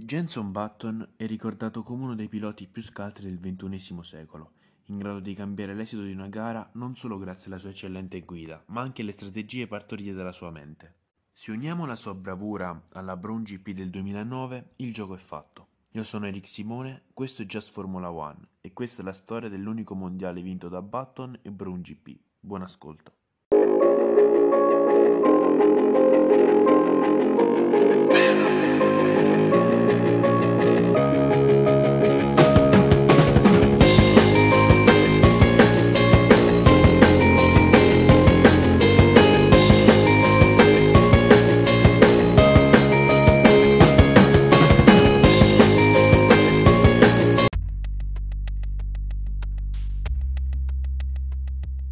Jenson 0.00 0.52
Button 0.52 1.14
è 1.16 1.26
ricordato 1.26 1.82
come 1.82 2.04
uno 2.04 2.14
dei 2.14 2.28
piloti 2.28 2.68
più 2.68 2.82
scaltri 2.82 3.26
del 3.26 3.40
XXI 3.40 3.98
secolo, 4.02 4.52
in 4.84 4.98
grado 4.98 5.18
di 5.18 5.34
cambiare 5.34 5.74
l'esito 5.74 6.02
di 6.02 6.12
una 6.12 6.28
gara 6.28 6.70
non 6.74 6.94
solo 6.94 7.18
grazie 7.18 7.50
alla 7.50 7.58
sua 7.58 7.70
eccellente 7.70 8.20
guida, 8.20 8.62
ma 8.68 8.80
anche 8.80 9.02
alle 9.02 9.10
strategie 9.10 9.66
partorite 9.66 10.12
dalla 10.12 10.30
sua 10.30 10.52
mente. 10.52 10.94
Se 11.32 11.50
uniamo 11.50 11.84
la 11.84 11.96
sua 11.96 12.14
bravura 12.14 12.86
alla 12.90 13.16
Brown 13.16 13.42
GP 13.42 13.70
del 13.70 13.90
2009, 13.90 14.74
il 14.76 14.94
gioco 14.94 15.16
è 15.16 15.18
fatto. 15.18 15.66
Io 15.90 16.04
sono 16.04 16.26
Eric 16.26 16.46
Simone, 16.46 17.06
questo 17.12 17.42
è 17.42 17.46
Just 17.46 17.72
Formula 17.72 18.12
One 18.12 18.50
e 18.60 18.72
questa 18.72 19.02
è 19.02 19.04
la 19.04 19.12
storia 19.12 19.48
dell'unico 19.48 19.96
mondiale 19.96 20.42
vinto 20.42 20.68
da 20.68 20.80
Button 20.80 21.40
e 21.42 21.50
Brown 21.50 21.80
GP. 21.80 22.16
Buon 22.38 22.62
ascolto. 22.62 23.14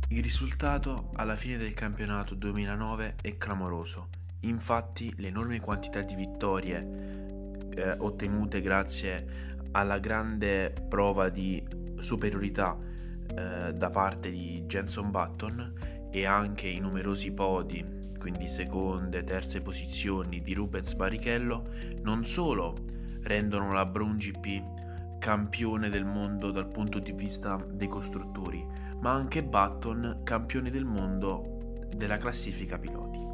Il 0.08 0.22
risultato 0.22 1.10
alla 1.14 1.34
fine 1.34 1.56
del 1.56 1.74
campionato 1.74 2.36
2009 2.36 3.16
è 3.20 3.36
clamoroso, 3.36 4.08
infatti 4.40 5.12
l'enorme 5.16 5.58
quantità 5.58 6.00
di 6.02 6.14
vittorie 6.14 7.68
eh, 7.74 7.90
ottenute 7.98 8.60
grazie 8.60 9.64
alla 9.72 9.98
grande 9.98 10.72
prova 10.88 11.28
di 11.28 11.60
superiorità 11.98 12.78
eh, 13.36 13.74
da 13.74 13.90
parte 13.90 14.30
di 14.30 14.62
Jenson 14.66 15.10
Button 15.10 15.72
e 16.12 16.24
anche 16.24 16.68
i 16.68 16.78
numerosi 16.78 17.32
podi, 17.32 17.84
quindi 18.16 18.46
seconde, 18.46 19.24
terze 19.24 19.60
posizioni 19.60 20.40
di 20.40 20.54
Rubens 20.54 20.94
Barrichello, 20.94 21.68
non 22.02 22.24
solo 22.24 22.76
rendono 23.22 23.72
la 23.72 23.84
Brown 23.84 24.16
GP 24.18 25.18
campione 25.18 25.88
del 25.88 26.04
mondo 26.04 26.52
dal 26.52 26.68
punto 26.68 27.00
di 27.00 27.10
vista 27.10 27.56
dei 27.56 27.88
costruttori, 27.88 28.85
ma 29.00 29.12
anche 29.12 29.44
Button 29.44 30.20
campione 30.24 30.70
del 30.70 30.84
mondo 30.84 31.78
della 31.94 32.18
classifica 32.18 32.78
piloti. 32.78 33.24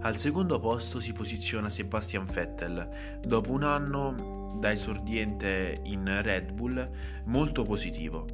Al 0.00 0.16
secondo 0.16 0.58
posto 0.58 0.98
si 0.98 1.12
posiziona 1.12 1.68
Sebastian 1.68 2.26
Vettel, 2.26 3.20
dopo 3.24 3.52
un 3.52 3.62
anno 3.62 4.56
da 4.58 4.72
esordiente 4.72 5.78
in 5.84 6.20
Red 6.22 6.52
Bull 6.52 6.90
molto 7.26 7.62
positivo. 7.62 8.26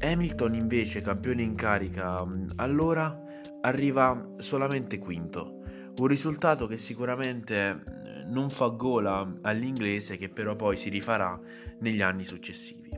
Hamilton 0.00 0.54
invece, 0.54 1.00
campione 1.00 1.42
in 1.42 1.54
carica 1.54 2.26
allora, 2.56 3.22
arriva 3.62 4.34
solamente 4.38 4.98
quinto, 4.98 5.62
un 5.96 6.06
risultato 6.06 6.66
che 6.66 6.76
sicuramente 6.76 8.02
non 8.26 8.50
fa 8.50 8.68
gola 8.68 9.38
all'inglese 9.42 10.16
che 10.16 10.28
però 10.28 10.56
poi 10.56 10.76
si 10.76 10.90
rifarà 10.90 11.38
negli 11.80 12.02
anni 12.02 12.24
successivi. 12.24 12.90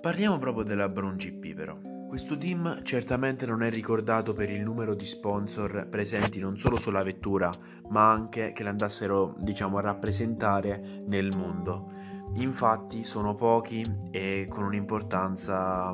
Parliamo 0.00 0.38
proprio 0.38 0.64
della 0.64 0.88
Brown 0.90 1.16
GP 1.16 1.54
però. 1.54 1.93
Questo 2.14 2.38
team 2.38 2.84
certamente 2.84 3.44
non 3.44 3.64
è 3.64 3.70
ricordato 3.70 4.34
per 4.34 4.48
il 4.48 4.62
numero 4.62 4.94
di 4.94 5.04
sponsor 5.04 5.88
presenti 5.90 6.38
non 6.38 6.56
solo 6.56 6.76
sulla 6.76 7.02
vettura, 7.02 7.52
ma 7.88 8.08
anche 8.08 8.52
che 8.52 8.62
l'andassero, 8.62 9.34
diciamo, 9.40 9.78
a 9.78 9.80
rappresentare 9.80 11.02
nel 11.08 11.36
mondo. 11.36 11.90
Infatti 12.34 13.02
sono 13.02 13.34
pochi 13.34 13.84
e 14.12 14.46
con 14.48 14.62
un'importanza 14.62 15.92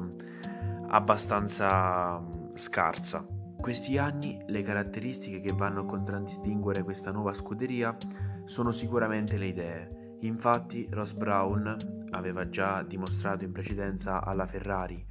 abbastanza 0.88 2.22
scarsa. 2.52 3.26
Questi 3.58 3.96
anni 3.96 4.42
le 4.46 4.60
caratteristiche 4.60 5.40
che 5.40 5.54
vanno 5.54 5.80
a 5.80 5.86
contraddistinguere 5.86 6.82
questa 6.82 7.12
nuova 7.12 7.32
scuderia 7.32 7.96
sono 8.44 8.72
sicuramente 8.72 9.38
le 9.38 9.46
idee. 9.46 10.16
Infatti 10.20 10.86
Ross 10.90 11.14
Brown 11.14 12.08
aveva 12.10 12.46
già 12.50 12.82
dimostrato 12.82 13.44
in 13.44 13.52
precedenza 13.52 14.22
alla 14.22 14.46
Ferrari 14.46 15.02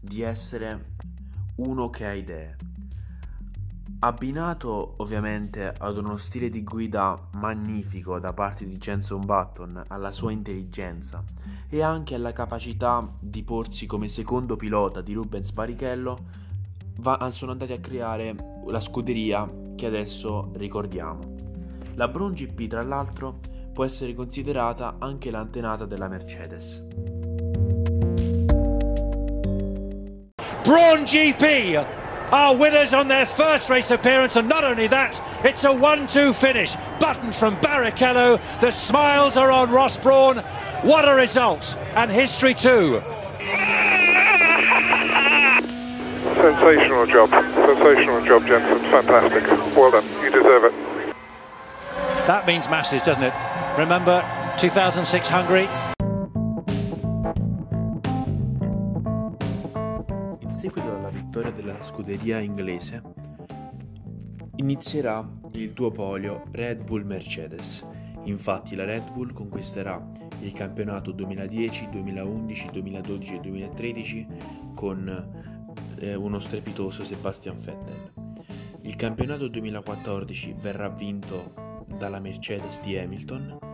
di 0.00 0.22
essere 0.22 0.94
uno 1.56 1.90
che 1.90 2.06
ha 2.06 2.12
idee. 2.12 2.56
Abbinato 4.00 4.94
ovviamente 4.98 5.74
ad 5.76 5.96
uno 5.96 6.18
stile 6.18 6.50
di 6.50 6.62
guida 6.62 7.18
magnifico 7.32 8.20
da 8.20 8.32
parte 8.32 8.64
di 8.64 8.76
Jenson 8.76 9.24
Button, 9.24 9.82
alla 9.88 10.12
sua 10.12 10.30
intelligenza 10.30 11.24
e 11.68 11.82
anche 11.82 12.14
alla 12.14 12.32
capacità 12.32 13.04
di 13.18 13.42
porsi 13.42 13.86
come 13.86 14.06
secondo 14.06 14.54
pilota 14.56 15.00
di 15.00 15.14
Rubens 15.14 15.50
Barrichello, 15.50 16.16
va, 16.98 17.28
sono 17.32 17.50
andati 17.50 17.72
a 17.72 17.80
creare 17.80 18.36
la 18.66 18.80
scuderia 18.80 19.50
che 19.74 19.86
adesso 19.86 20.52
ricordiamo. 20.54 21.34
La 21.94 22.06
Brown 22.06 22.34
GP, 22.34 22.68
tra 22.68 22.84
l'altro, 22.84 23.40
può 23.72 23.84
essere 23.84 24.14
considerata 24.14 24.96
anche 25.00 25.32
l'antenata 25.32 25.86
della 25.86 26.06
Mercedes. 26.06 26.86
Braun 30.68 31.06
GP 31.06 31.82
are 32.30 32.54
winners 32.54 32.92
on 32.92 33.08
their 33.08 33.24
first 33.24 33.70
race 33.70 33.90
appearance, 33.90 34.36
and 34.36 34.50
not 34.50 34.64
only 34.64 34.86
that, 34.86 35.18
it's 35.42 35.64
a 35.64 35.68
1-2 35.68 36.38
finish. 36.38 36.74
Button 37.00 37.32
from 37.32 37.56
Barrichello, 37.56 38.38
the 38.60 38.70
smiles 38.70 39.38
are 39.38 39.50
on 39.50 39.70
Ross 39.70 39.96
Braun. 39.96 40.36
What 40.82 41.08
a 41.08 41.14
result, 41.14 41.74
and 41.96 42.10
history 42.10 42.52
too. 42.52 43.00
Sensational 46.36 47.06
job, 47.06 47.30
sensational 47.30 48.22
job, 48.26 48.46
Jensen. 48.46 48.78
Fantastic. 48.90 49.44
Well 49.74 49.90
done. 49.90 50.04
You 50.22 50.30
deserve 50.30 50.64
it. 50.64 50.74
That 52.26 52.46
means 52.46 52.68
masses, 52.68 53.00
doesn't 53.00 53.22
it? 53.24 53.32
Remember 53.78 54.22
2006 54.60 55.28
Hungary? 55.28 55.66
Seguito 60.50 60.94
alla 60.94 61.10
vittoria 61.10 61.50
della 61.50 61.82
scuderia 61.82 62.38
inglese, 62.38 63.02
inizierà 64.56 65.26
il 65.52 65.70
duopolio 65.72 66.44
Red 66.50 66.84
Bull-Mercedes. 66.84 67.86
Infatti 68.24 68.74
la 68.74 68.84
Red 68.84 69.12
Bull 69.12 69.32
conquisterà 69.32 70.04
il 70.40 70.52
campionato 70.52 71.12
2010, 71.12 71.88
2011, 71.90 72.68
2012 72.72 73.34
e 73.34 73.40
2013 73.40 74.26
con 74.74 75.56
eh, 75.98 76.14
uno 76.14 76.38
strepitoso 76.38 77.04
Sebastian 77.04 77.58
Vettel. 77.58 78.12
Il 78.82 78.96
campionato 78.96 79.48
2014 79.48 80.54
verrà 80.58 80.88
vinto 80.88 81.84
dalla 81.96 82.20
Mercedes 82.20 82.80
di 82.80 82.96
Hamilton 82.96 83.68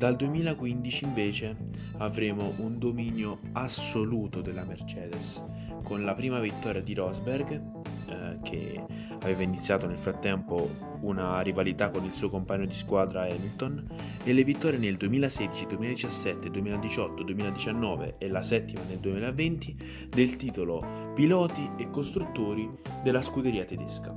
dal 0.00 0.16
2015 0.16 1.04
invece 1.04 1.56
avremo 1.98 2.54
un 2.56 2.78
dominio 2.78 3.38
assoluto 3.52 4.40
della 4.40 4.64
Mercedes, 4.64 5.44
con 5.90 6.04
la 6.04 6.14
prima 6.14 6.38
vittoria 6.38 6.80
di 6.80 6.94
Rosberg, 6.94 7.50
eh, 7.50 8.38
che 8.44 8.80
aveva 9.22 9.42
iniziato 9.42 9.88
nel 9.88 9.98
frattempo 9.98 10.70
una 11.00 11.40
rivalità 11.40 11.88
con 11.88 12.04
il 12.04 12.14
suo 12.14 12.30
compagno 12.30 12.64
di 12.64 12.76
squadra 12.76 13.22
Hamilton, 13.22 13.88
e 14.22 14.32
le 14.32 14.44
vittorie 14.44 14.78
nel 14.78 14.96
2016, 14.96 15.66
2017, 15.66 16.48
2018, 16.48 17.24
2019 17.24 18.14
e 18.18 18.28
la 18.28 18.40
settima 18.40 18.82
nel 18.86 19.00
2020 19.00 20.06
del 20.08 20.36
titolo 20.36 21.12
Piloti 21.12 21.68
e 21.76 21.90
costruttori 21.90 22.70
della 23.02 23.20
scuderia 23.20 23.64
tedesca. 23.64 24.16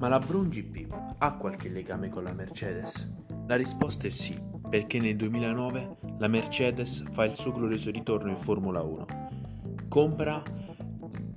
Ma 0.00 0.08
la 0.08 0.18
Brown 0.18 0.48
GP 0.48 0.92
ha 1.18 1.36
qualche 1.36 1.68
legame 1.68 2.08
con 2.08 2.24
la 2.24 2.32
Mercedes? 2.32 3.08
La 3.46 3.54
risposta 3.54 4.08
è 4.08 4.10
sì 4.10 4.36
perché 4.68 4.98
nel 4.98 5.14
2009 5.14 5.98
la 6.18 6.26
Mercedes 6.26 7.04
fa 7.12 7.24
il 7.24 7.36
suo 7.36 7.52
glorioso 7.52 7.92
ritorno 7.92 8.28
in 8.28 8.38
Formula 8.38 8.82
1. 8.82 9.06
Compra 9.88 10.42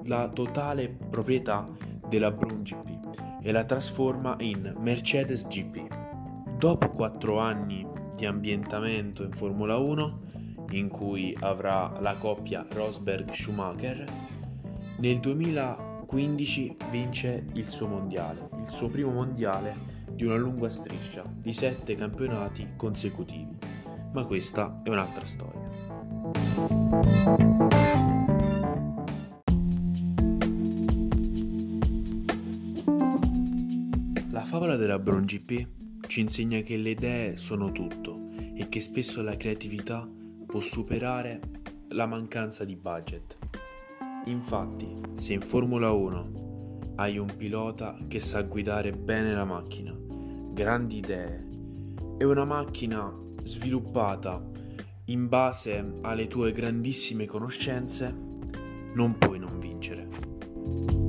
la 0.06 0.30
totale 0.30 0.88
proprietà 1.10 1.68
della 2.08 2.32
Brown 2.32 2.62
GP 2.62 3.42
e 3.42 3.52
la 3.52 3.64
trasforma 3.64 4.36
in 4.40 4.74
Mercedes 4.80 5.48
GP. 5.48 5.88
Dopo 6.58 6.90
4 6.90 7.40
anni 7.40 7.86
di 8.16 8.26
ambientamento 8.26 9.24
in 9.24 9.32
Formula 9.32 9.78
1, 9.78 10.20
in 10.72 10.88
cui 10.90 11.36
avrà 11.42 11.92
la 12.00 12.16
coppia 12.16 12.66
Rosberg-Schumacher, 12.70 14.06
nel 14.98 15.20
2015 15.20 16.78
vince 16.90 17.46
il 17.54 17.68
suo 17.68 17.88
mondiale, 17.88 18.50
il 18.58 18.72
suo 18.72 18.90
primo 18.90 19.12
mondiale 19.12 19.76
di 20.12 20.24
una 20.24 20.38
lunga 20.38 20.70
striscia 20.70 21.24
di 21.26 21.52
sette 21.52 21.96
campionati 21.96 22.70
consecutivi. 22.78 23.58
Ma 24.14 24.24
questa 24.26 24.80
è 24.84 24.90
un'altra 24.90 25.26
storia. 25.26 25.64
La 34.36 34.44
favola 34.44 34.76
della 34.76 35.00
Brown 35.00 35.24
GP 35.24 35.66
ci 36.08 36.20
insegna 36.20 36.60
che 36.60 36.76
le 36.76 36.90
idee 36.90 37.38
sono 37.38 37.72
tutto 37.72 38.32
e 38.54 38.68
che 38.68 38.82
spesso 38.82 39.24
la 39.24 39.38
creatività 39.38 40.06
può 40.46 40.60
superare 40.60 41.40
la 41.92 42.06
mancanza 42.06 42.66
di 42.66 42.76
budget. 42.76 43.38
Infatti, 44.26 44.94
se 45.16 45.32
in 45.32 45.40
Formula 45.40 45.94
1 45.94 46.80
hai 46.98 47.18
un 47.18 47.34
pilota 47.38 47.98
che 48.10 48.20
sa 48.20 48.42
guidare 48.42 48.92
bene 48.92 49.34
la 49.34 49.46
macchina, 49.46 49.96
grandi 50.52 50.98
idee 50.98 51.50
e 52.18 52.26
una 52.26 52.44
macchina 52.44 53.10
sviluppata 53.42 54.52
in 55.06 55.30
base 55.30 56.00
alle 56.02 56.28
tue 56.28 56.52
grandissime 56.52 57.26
conoscenze, 57.26 58.14
non 58.96 59.18
puoi 59.18 59.40
non 59.40 59.60
vincere. 59.60 61.05